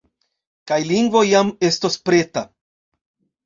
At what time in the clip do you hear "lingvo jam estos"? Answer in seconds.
0.93-2.01